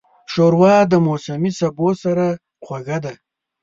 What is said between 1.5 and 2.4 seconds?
سبو سره